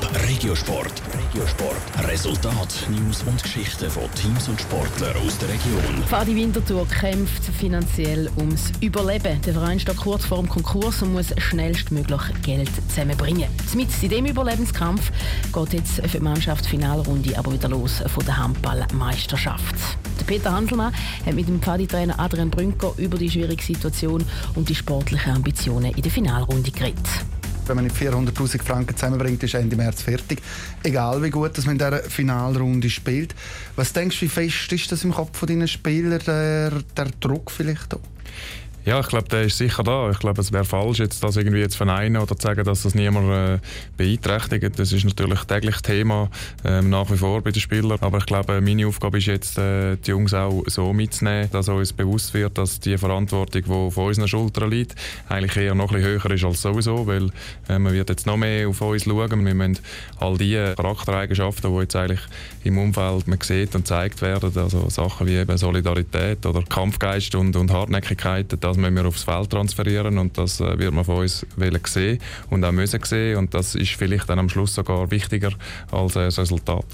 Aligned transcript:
Top 0.00 0.10
Regiosport. 0.28 1.02
Regiosport. 1.12 2.08
Resultat, 2.08 2.86
News 2.90 3.22
und 3.22 3.40
Geschichten 3.42 3.88
von 3.88 4.04
Teams 4.14 4.48
und 4.48 4.60
Sportlern 4.60 5.16
aus 5.24 5.38
der 5.38 5.48
Region. 5.50 6.02
Fadi 6.08 6.34
Winterthur 6.34 6.86
kämpft 6.88 7.44
finanziell 7.44 8.28
ums 8.36 8.72
Überleben. 8.80 9.40
Der 9.42 9.52
Verein 9.52 9.78
steht 9.78 9.96
kurz 9.96 10.24
vor 10.24 10.38
dem 10.38 10.48
Konkurs 10.48 11.02
und 11.02 11.12
muss 11.12 11.32
schnellstmöglich 11.36 12.20
Geld 12.42 12.70
zusammenbringen. 12.88 13.48
Mit 13.74 13.88
in 14.02 14.08
diesem 14.08 14.26
Überlebenskampf 14.26 15.12
geht 15.52 15.72
jetzt 15.72 16.00
für 16.00 16.18
die 16.18 16.20
Mannschaft 16.20 16.66
Finalrunde 16.66 17.38
aber 17.38 17.52
wieder 17.52 17.68
los 17.68 18.02
von 18.06 18.24
der 18.24 18.36
Handballmeisterschaft. 18.36 19.76
Peter 20.26 20.52
Hanselmann 20.52 20.92
hat 21.24 21.34
mit 21.34 21.46
dem 21.46 21.60
Pfadi-Trainer 21.60 22.18
Adrian 22.18 22.50
Brünker 22.50 22.94
über 22.96 23.18
die 23.18 23.30
schwierige 23.30 23.62
Situation 23.62 24.24
und 24.54 24.68
die 24.68 24.74
sportlichen 24.74 25.34
Ambitionen 25.34 25.92
in 25.94 26.02
der 26.02 26.10
Finalrunde 26.10 26.70
geredet. 26.70 27.06
Wenn 27.66 27.76
man 27.76 27.90
400'000 27.90 28.62
Franken 28.62 28.96
zusammenbringt, 28.96 29.42
ist 29.42 29.54
Ende 29.54 29.76
März 29.76 30.02
fertig. 30.02 30.40
Egal 30.82 31.22
wie 31.22 31.30
gut 31.30 31.56
dass 31.56 31.66
man 31.66 31.76
in 31.76 31.78
dieser 31.78 32.02
Finalrunde 32.02 32.90
spielt. 32.90 33.34
Was 33.76 33.92
denkst 33.92 34.20
du, 34.20 34.26
wie 34.26 34.28
fest 34.28 34.72
ist 34.72 34.90
das 34.92 35.04
im 35.04 35.12
Kopf 35.12 35.44
deiner 35.46 35.66
Spieler, 35.66 36.18
der, 36.18 36.70
der 36.96 37.06
Druck 37.20 37.50
vielleicht 37.50 37.94
auch? 37.94 38.00
Ja, 38.86 39.00
ich 39.00 39.08
glaube, 39.08 39.28
der 39.30 39.44
ist 39.44 39.56
sicher 39.56 39.82
da. 39.82 40.10
Ich 40.10 40.18
glaube, 40.18 40.42
es 40.42 40.52
wäre 40.52 40.66
falsch, 40.66 40.98
jetzt 40.98 41.24
das 41.24 41.36
irgendwie 41.36 41.66
zu 41.68 41.78
verneinen 41.78 42.20
oder 42.20 42.36
zu 42.36 42.46
sagen, 42.46 42.64
dass 42.64 42.82
das 42.82 42.94
niemand 42.94 43.30
äh, 43.30 43.58
beeinträchtigt. 43.96 44.78
Das 44.78 44.92
ist 44.92 45.06
natürlich 45.06 45.40
täglich 45.44 45.80
Thema, 45.80 46.28
äh, 46.64 46.82
nach 46.82 47.10
wie 47.10 47.16
vor 47.16 47.40
bei 47.40 47.50
den 47.50 47.60
Spielern. 47.60 47.96
Aber 48.02 48.18
ich 48.18 48.26
glaube, 48.26 48.60
meine 48.60 48.86
Aufgabe 48.86 49.16
ist 49.16 49.26
jetzt, 49.26 49.56
äh, 49.56 49.96
die 49.96 50.10
Jungs 50.10 50.34
auch 50.34 50.64
so 50.66 50.92
mitzunehmen, 50.92 51.48
dass 51.50 51.70
uns 51.70 51.94
bewusst 51.94 52.34
wird, 52.34 52.58
dass 52.58 52.78
die 52.78 52.98
Verantwortung, 52.98 53.62
die 53.64 53.70
auf 53.70 53.96
unseren 53.96 54.28
Schultern 54.28 54.70
liegt, 54.70 54.94
eigentlich 55.30 55.56
eher 55.56 55.74
noch 55.74 55.90
ein 55.90 56.02
bisschen 56.02 56.20
höher 56.20 56.30
ist 56.32 56.44
als 56.44 56.60
sowieso, 56.60 57.06
weil 57.06 57.30
äh, 57.70 57.78
man 57.78 57.94
wird 57.94 58.10
jetzt 58.10 58.26
noch 58.26 58.36
mehr 58.36 58.68
auf 58.68 58.82
uns 58.82 59.04
schauen. 59.04 59.46
Wir 59.46 59.54
müssen 59.54 59.78
all 60.20 60.36
die 60.36 60.72
Charaktereigenschaften, 60.76 61.72
die 61.72 61.80
jetzt 61.80 61.96
eigentlich 61.96 62.20
im 62.64 62.76
Umfeld 62.76 63.28
man 63.28 63.40
sieht 63.40 63.74
und 63.74 63.84
gezeigt 63.84 64.20
werden, 64.20 64.52
also 64.56 64.90
Sachen 64.90 65.26
wie 65.26 65.36
eben 65.36 65.56
Solidarität 65.56 66.44
oder 66.44 66.62
Kampfgeist 66.62 67.34
und, 67.34 67.56
und 67.56 67.70
Hartnäckigkeit, 67.70 68.54
das 68.60 68.73
müssen 68.76 68.96
wir 68.96 69.06
aufs 69.06 69.24
Feld 69.24 69.50
transferieren 69.50 70.18
und 70.18 70.36
das 70.38 70.60
äh, 70.60 70.78
wird 70.78 70.92
man 70.92 71.04
von 71.04 71.18
uns 71.18 71.46
sehen 71.86 72.18
und 72.50 72.64
auch 72.64 72.72
müssen 72.72 73.00
sehen 73.04 73.38
und 73.38 73.54
das 73.54 73.74
ist 73.74 73.92
vielleicht 73.92 74.28
dann 74.28 74.38
am 74.38 74.48
Schluss 74.48 74.74
sogar 74.74 75.10
wichtiger 75.10 75.50
als 75.90 76.14
das 76.14 76.38
Resultat. 76.38 76.86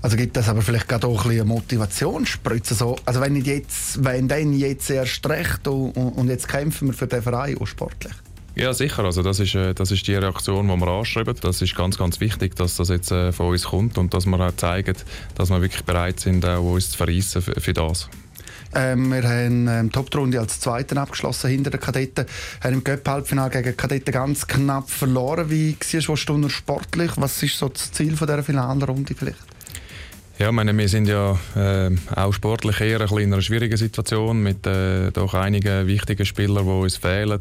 Also 0.00 0.16
gibt 0.16 0.36
das 0.36 0.48
aber 0.48 0.62
vielleicht 0.62 0.88
gerade 0.88 1.06
auch 1.06 1.24
ein 1.24 1.30
bisschen 1.30 1.48
Motivationsspritze. 1.48 2.74
So, 2.74 2.96
also 3.04 3.20
wenn, 3.20 3.36
jetzt, 3.36 4.04
wenn 4.04 4.28
dann 4.28 4.52
jetzt 4.52 4.90
erst 4.90 5.28
recht 5.28 5.66
und, 5.66 5.90
und 5.90 6.28
jetzt 6.28 6.46
kämpfen 6.46 6.88
wir 6.88 6.94
für 6.94 7.08
den 7.08 7.22
Verein 7.22 7.58
auch 7.58 7.66
sportlich. 7.66 8.12
Ja, 8.54 8.72
sicher. 8.74 9.04
Also 9.04 9.22
das, 9.22 9.38
ist, 9.38 9.54
äh, 9.54 9.74
das 9.74 9.90
ist 9.90 10.06
die 10.06 10.14
Reaktion, 10.14 10.68
die 10.68 10.76
wir 10.76 10.88
anschreiben. 10.88 11.34
Das 11.40 11.62
ist 11.62 11.76
ganz, 11.76 11.96
ganz 11.96 12.20
wichtig, 12.20 12.56
dass 12.56 12.76
das 12.76 12.88
jetzt 12.88 13.10
äh, 13.12 13.32
von 13.32 13.50
uns 13.50 13.64
kommt 13.64 13.98
und 13.98 14.14
dass 14.14 14.26
wir 14.26 14.40
auch 14.40 14.56
zeigen, 14.56 14.96
dass 15.36 15.50
wir 15.50 15.60
wirklich 15.60 15.84
bereit 15.84 16.20
sind, 16.20 16.44
auch 16.44 16.62
uns 16.62 16.90
zu 16.90 16.96
verreissen 16.96 17.42
für 17.42 17.72
das. 17.72 18.08
Ähm, 18.74 19.10
wir 19.12 19.22
haben 19.22 19.68
ähm, 19.68 19.90
Hauptrunde 19.94 20.40
als 20.40 20.60
Zweiten 20.60 20.98
abgeschlossen 20.98 21.50
hinter 21.50 21.70
den 21.70 21.80
Kadetten. 21.80 22.26
Haben 22.62 22.74
im 22.74 22.84
Göpp-Halbfinale 22.84 23.50
gegen 23.50 23.70
die 23.70 23.76
Kadetten 23.76 24.12
ganz 24.12 24.46
knapp 24.46 24.90
verloren. 24.90 25.50
Wie 25.50 25.76
siehst 25.82 26.08
du 26.08 26.48
sportlich? 26.48 27.12
Was 27.16 27.42
ist 27.42 27.58
so 27.58 27.68
das 27.68 27.92
Ziel 27.92 28.16
von 28.16 28.26
dieser 28.26 28.42
Finalrunde 28.42 29.14
vielleicht? 29.14 29.38
Ja, 30.38 30.52
meine, 30.52 30.76
wir 30.76 30.88
sind 30.88 31.08
ja 31.08 31.36
äh, 31.56 31.90
auch 32.14 32.32
sportlich 32.32 32.80
eher 32.80 33.00
ein 33.00 33.18
in 33.18 33.32
einer 33.32 33.42
schwierigen 33.42 33.76
Situation 33.76 34.40
mit 34.40 34.64
äh, 34.68 35.10
doch 35.10 35.34
einigen 35.34 35.88
wichtigen 35.88 36.24
Spielern, 36.24 36.64
die 36.64 36.70
uns 36.70 36.96
fehlen. 36.96 37.40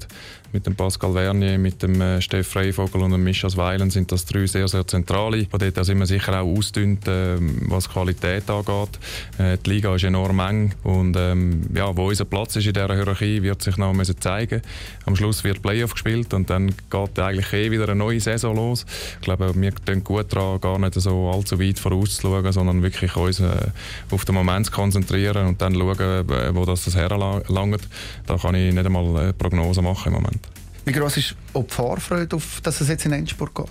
Mit 0.53 0.65
dem 0.65 0.75
Pascal 0.75 1.13
Vernier, 1.13 1.57
mit 1.57 1.83
dem 1.83 1.99
äh, 1.99 2.21
Steff 2.21 2.47
Freivogel 2.47 3.01
und 3.01 3.11
dem 3.11 3.23
Michas 3.23 3.57
Weilen 3.57 3.89
sind 3.89 4.11
das 4.11 4.25
drei 4.25 4.45
sehr, 4.47 4.67
sehr 4.67 4.87
zentrale. 4.87 5.45
Von 5.45 5.59
dort 5.59 5.85
sind 5.85 5.99
wir 5.99 6.05
sicher 6.05 6.41
auch 6.41 6.47
ausdünnt, 6.47 7.07
äh, 7.07 7.35
was 7.67 7.89
Qualität 7.89 8.49
angeht. 8.49 8.99
Äh, 9.37 9.57
die 9.65 9.69
Liga 9.71 9.93
ist 9.93 10.05
enorm 10.05 10.39
eng 10.39 10.73
und 10.83 11.15
ähm, 11.17 11.63
ja, 11.73 11.95
wo 11.95 12.07
unser 12.07 12.25
Platz 12.25 12.55
ist 12.55 12.65
in 12.65 12.73
dieser 12.73 12.93
Hierarchie, 12.93 13.41
wird 13.43 13.61
sich 13.61 13.77
noch 13.77 13.93
müssen 13.93 14.19
zeigen. 14.21 14.61
Am 15.05 15.15
Schluss 15.15 15.43
wird 15.43 15.61
Playoff 15.61 15.93
gespielt 15.93 16.33
und 16.33 16.49
dann 16.49 16.73
geht 16.89 17.19
eigentlich 17.19 17.51
eh 17.53 17.69
wieder 17.69 17.83
eine 17.83 17.95
neue 17.95 18.19
Saison 18.19 18.55
los. 18.55 18.85
Ich 19.15 19.21
glaube, 19.21 19.53
wir 19.53 19.75
tun 19.75 20.03
gut 20.03 20.33
daran, 20.33 20.61
gar 20.61 20.79
nicht 20.79 20.93
so 20.93 21.29
allzu 21.29 21.59
weit 21.59 21.77
vorauszuschauen, 21.77 22.51
sondern 22.51 22.83
wirklich 22.83 23.15
uns 23.15 23.41
äh, 23.41 23.67
auf 24.11 24.23
den 24.25 24.35
Moment 24.35 24.67
zu 24.67 24.71
konzentrieren 24.71 25.47
und 25.47 25.61
dann 25.61 25.75
schauen, 25.75 25.99
äh, 25.99 26.55
wo 26.55 26.65
das, 26.65 26.85
das 26.85 26.95
herlangt. 26.95 27.87
Da 28.25 28.37
kann 28.37 28.55
ich 28.55 28.73
nicht 28.73 28.85
einmal 28.85 29.17
eine 29.17 29.33
Prognose 29.33 29.81
machen 29.81 30.07
im 30.07 30.13
Moment. 30.13 30.46
Wie 30.87 30.93
groß 30.93 31.17
ist 31.17 31.35
die 31.53 31.63
Vorfreude, 31.67 32.37
auf, 32.37 32.61
dass 32.61 32.79
es 32.79 32.87
jetzt 32.87 33.05
in 33.05 33.11
Endspurt 33.11 33.53
geht? 33.53 33.67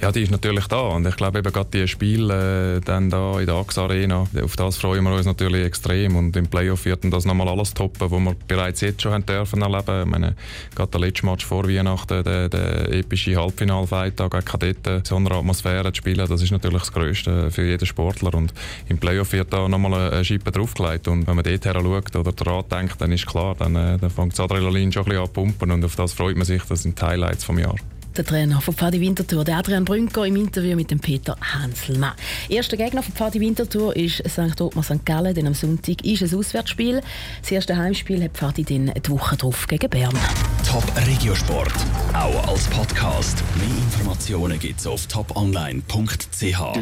Ja, 0.00 0.12
die 0.12 0.22
ist 0.22 0.30
natürlich 0.30 0.66
da. 0.66 0.80
Und 0.80 1.06
ich 1.06 1.16
glaube 1.16 1.38
eben 1.38 1.52
gerade 1.52 1.70
die 1.72 1.88
Spiele 1.88 2.76
äh, 2.76 2.80
dann 2.80 3.08
da 3.08 3.40
in 3.40 3.46
der 3.46 3.54
AXA 3.54 3.84
Arena, 3.84 4.26
auf 4.42 4.54
das 4.54 4.76
freuen 4.76 5.02
wir 5.04 5.12
uns 5.14 5.24
natürlich 5.24 5.64
extrem. 5.64 6.16
Und 6.16 6.36
im 6.36 6.48
Playoff 6.48 6.84
wird 6.84 7.00
das 7.04 7.24
nochmal 7.24 7.48
alles 7.48 7.72
toppen, 7.72 8.10
was 8.10 8.10
wir 8.10 8.36
bereits 8.46 8.82
jetzt 8.82 9.00
schon 9.00 9.12
haben 9.12 9.24
dürfen 9.24 9.62
erleben. 9.62 10.02
Ich 10.02 10.06
meine, 10.06 10.36
gerade 10.74 10.90
der 10.90 11.00
letzte 11.00 11.24
Match 11.24 11.46
vor 11.46 11.66
Weihnachten, 11.66 12.22
der, 12.22 12.48
der 12.50 12.92
epische 12.92 13.36
Halbfinalfight 13.36 14.18
gegen 14.18 14.44
Kadetten, 14.44 15.02
so 15.02 15.16
eine 15.16 15.30
Atmosphäre 15.30 15.90
zu 15.92 15.96
spielen, 15.96 16.26
das 16.28 16.42
ist 16.42 16.50
natürlich 16.50 16.80
das 16.80 16.92
Größte 16.92 17.50
für 17.50 17.64
jeden 17.64 17.86
Sportler. 17.86 18.34
Und 18.34 18.52
im 18.88 18.98
Playoff 18.98 19.32
wird 19.32 19.50
da 19.50 19.66
nochmal 19.66 20.12
eine 20.12 20.24
Schippe 20.24 20.52
draufgelegt. 20.52 21.08
Und 21.08 21.26
wenn 21.26 21.36
man 21.36 21.44
dort 21.44 21.64
her 21.64 21.74
schaut 21.74 22.16
oder 22.16 22.32
daran 22.32 22.64
denkt, 22.70 23.00
dann 23.00 23.12
ist 23.12 23.26
klar, 23.26 23.54
dann, 23.58 23.74
äh, 23.74 23.96
dann 23.96 24.10
fängt 24.10 24.34
das 24.34 24.40
Adrenalin 24.40 24.92
schon 24.92 25.04
ein 25.04 25.08
bisschen 25.08 25.22
an 25.22 25.32
pumpen. 25.32 25.70
Und 25.70 25.84
auf 25.84 25.96
das 25.96 26.12
freut 26.12 26.36
man 26.36 26.44
sich, 26.44 26.62
das 26.64 26.82
sind 26.82 27.00
die 27.00 27.04
Highlights 27.04 27.44
vom 27.44 27.58
Jahr 27.58 27.76
der 28.16 28.24
Trainer 28.24 28.60
von 28.60 28.74
Pfadi 28.74 29.00
Winterthur, 29.00 29.44
der 29.44 29.58
Adrian 29.58 29.84
Brünker, 29.84 30.24
im 30.24 30.36
Interview 30.36 30.76
mit 30.76 30.90
dem 30.90 31.00
Peter 31.00 31.36
Hanselmann. 31.40 32.14
Erster 32.48 32.76
Gegner 32.76 33.02
von 33.02 33.14
Pfadi 33.14 33.40
Winterthur 33.40 33.94
ist 33.94 34.22
St. 34.28 34.60
Ottmar 34.60 34.84
St. 34.84 35.04
Gallen, 35.04 35.34
denn 35.34 35.46
am 35.46 35.54
Sonntag 35.54 36.04
ist 36.04 36.22
ein 36.22 36.38
Auswärtsspiel. 36.38 37.02
Das 37.42 37.50
erste 37.50 37.76
Heimspiel 37.76 38.22
hat 38.22 38.32
Pfadi 38.32 38.64
dann 38.64 38.92
die 38.94 39.10
Woche 39.10 39.36
drauf 39.36 39.66
gegen 39.66 39.90
Bern. 39.90 40.14
Top 40.66 40.84
Regiosport, 41.06 41.74
auch 42.12 42.48
als 42.48 42.66
Podcast. 42.68 43.42
Mehr 43.56 43.76
Informationen 43.84 44.58
gibt's 44.58 44.86
auf 44.86 45.06
toponline.ch. 45.06 46.76